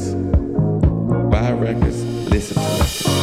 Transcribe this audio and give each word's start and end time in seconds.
records, 0.00 0.14
buy 1.30 1.52
records, 1.52 2.04
listen 2.28 2.56
to 2.56 2.62
records. 2.62 3.20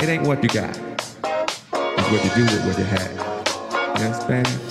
It 0.00 0.08
ain't 0.12 0.26
what 0.26 0.42
you 0.42 0.48
got. 0.48 0.74
It's 0.74 2.10
what 2.10 2.24
you 2.24 2.30
do 2.34 2.44
with 2.44 2.64
what 2.64 2.78
you 2.78 2.84
have. 2.84 3.98
You 3.98 4.06
understand? 4.06 4.67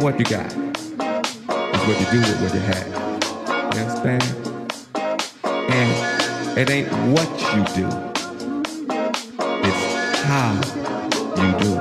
what 0.00 0.18
you 0.18 0.24
got. 0.24 0.46
It's 0.46 1.86
what 1.86 2.00
you 2.00 2.06
do 2.10 2.20
with 2.20 2.40
what 2.40 2.54
you 2.54 2.60
have. 2.60 2.86
You 3.74 3.80
understand? 3.80 4.22
And 5.44 6.58
it 6.58 6.70
ain't 6.70 6.88
what 7.12 7.28
you 7.54 7.62
do. 7.74 7.86
It's 9.62 9.82
how 10.22 10.54
you 11.36 11.48
do 11.58 11.70
it. 11.74 11.79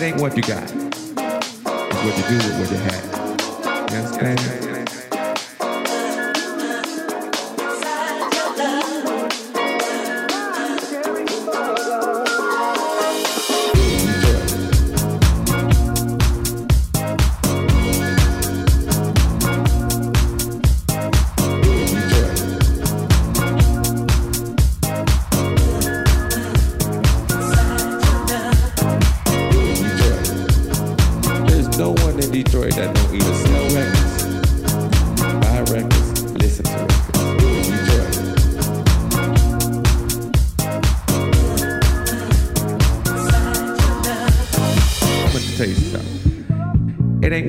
It 0.00 0.04
ain't 0.04 0.16
what 0.18 0.34
you 0.34 0.42
got. 0.42 0.62
It's 0.62 1.12
what 1.12 2.16
you 2.16 2.24
do 2.30 2.36
with 2.38 2.58
what 2.58 2.70
you 2.70 2.78
have. 2.78 3.92
You 3.92 3.98
understand? 3.98 4.69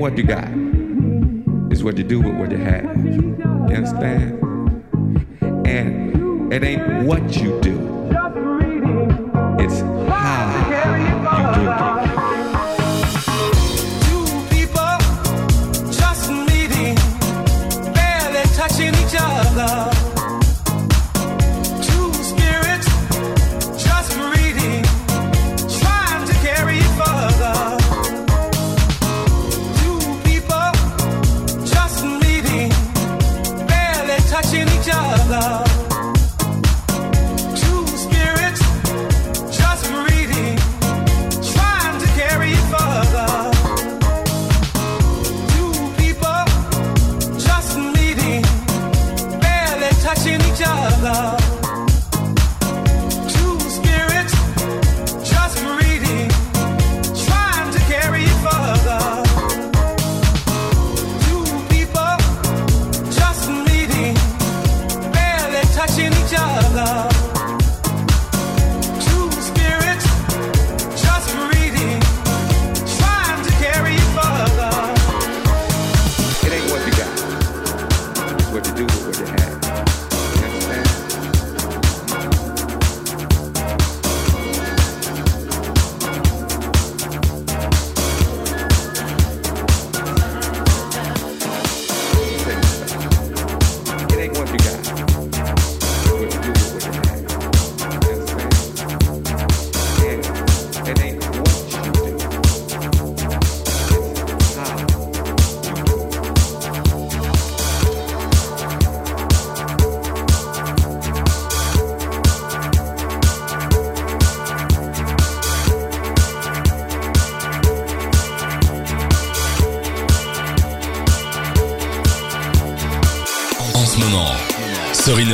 what 0.02 0.18
you 0.18 0.24
got. 0.24 0.50
It's 1.72 1.84
what 1.84 1.96
you 1.96 2.04
do 2.04 2.20
with 2.22 2.36
what 2.36 2.50
you 2.52 2.58
have. 2.58 2.86
You 3.06 3.76
understand? 3.76 4.42
And 5.68 6.52
it 6.52 6.64
ain't 6.64 7.06
what 7.06 7.38
you 7.38 7.62
do. 7.62 8.01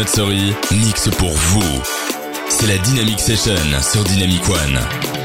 Sorry 0.06 0.54
mixe 0.72 1.10
pour 1.18 1.32
vous. 1.32 1.82
C'est 2.50 2.68
la 2.68 2.78
Dynamic 2.78 3.20
Session 3.20 3.56
sur 3.82 4.04
Dynamic 4.04 4.48
One. 4.48 5.17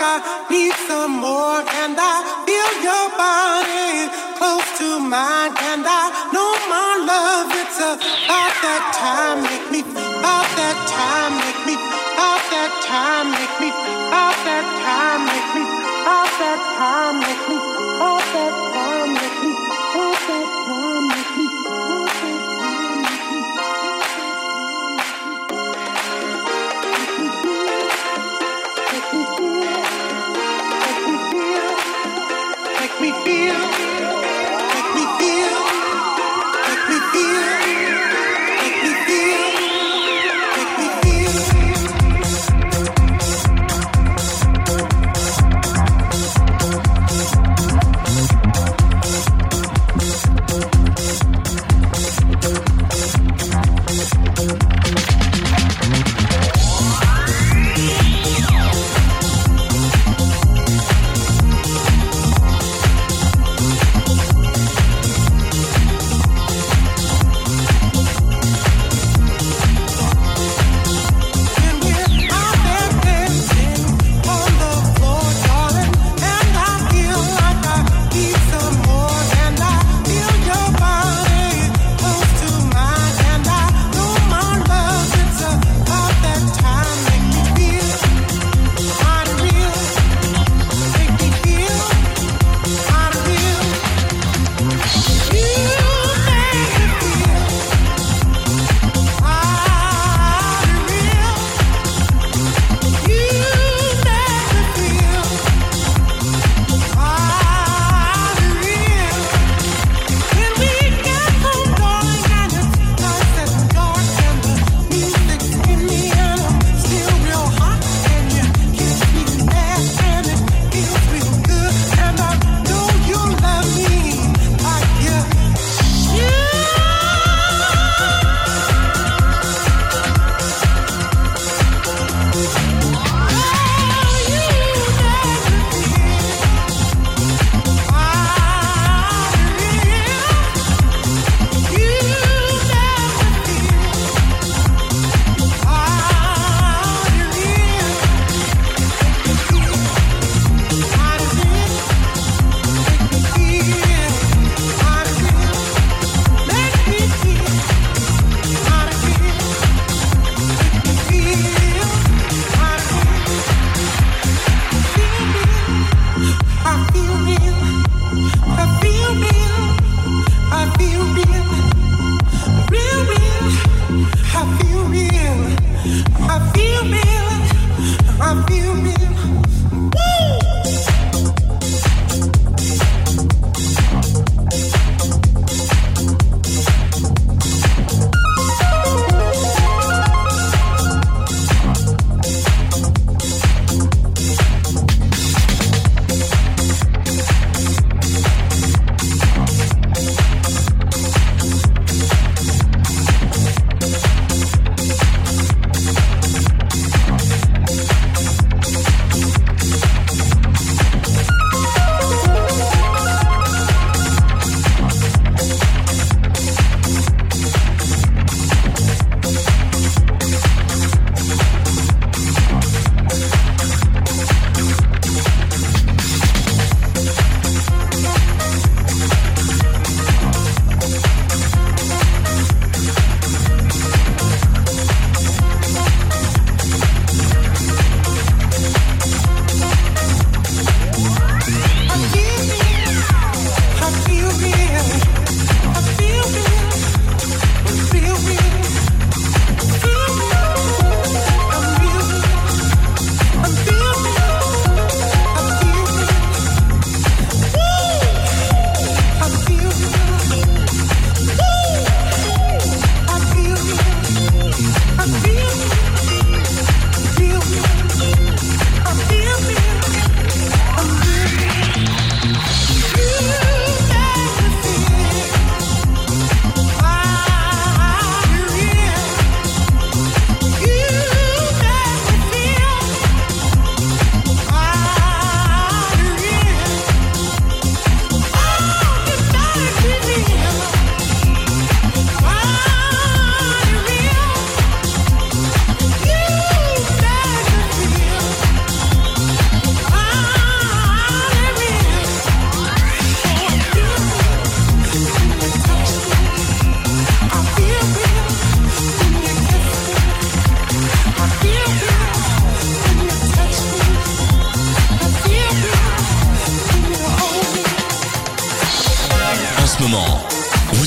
I 0.00 0.46
need 0.50 0.74
some 0.88 1.20
more, 1.22 1.60
and 1.82 1.94
I 1.98 2.16
feel 2.46 2.70
your 2.82 3.06
body 3.16 4.10
close 4.38 4.68
to 4.78 4.98
mine, 5.00 5.54
and 5.70 5.84
I 5.86 6.04
know 6.34 6.52
my 6.68 6.90
love. 7.06 7.48
It's 7.62 7.78
about 7.78 8.54
that 8.66 8.82
time, 8.94 9.42
make 9.46 9.70
me 9.70 9.82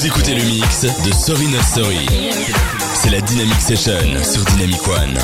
de 0.10 1.12
Sorry 1.12 1.48
Not 1.48 1.64
Sorry. 1.64 2.06
C'est 2.94 3.10
la 3.10 3.20
Dynamic 3.20 3.60
Session 3.60 4.24
sur 4.24 4.44
Dynamic 4.46 4.88
One. 4.88 5.18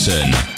Dynamic 0.00 0.49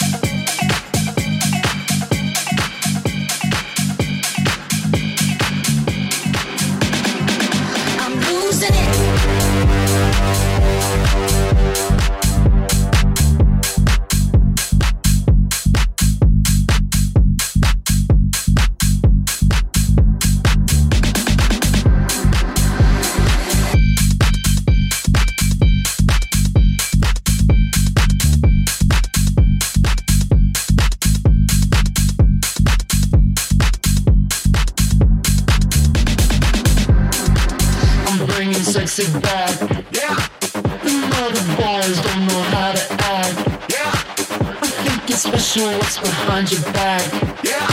behind 46.03 46.51
your 46.51 46.61
back. 46.73 47.01
Yeah. 47.43 47.67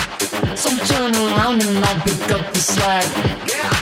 So 0.54 0.70
turn 0.86 1.14
around 1.14 1.62
and 1.62 1.84
I'll 1.84 2.00
pick 2.02 2.30
up 2.30 2.52
the 2.52 2.58
slack. 2.58 3.04
Yeah. 3.48 3.79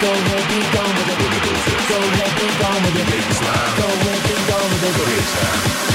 Go 0.00 0.10
ahead, 0.10 0.48
be 0.48 0.60
gone 0.74 0.94
with 0.96 1.08
it. 1.08 1.18
Go 1.88 1.96
ahead, 1.96 2.32
be 2.36 2.46
gone 2.60 2.82
with 2.82 2.98
it. 2.98 3.08
Go 3.78 3.86
ahead, 3.86 4.20
be 4.26 4.34
gone 4.50 4.70
with 4.82 5.88
it. 5.88 5.93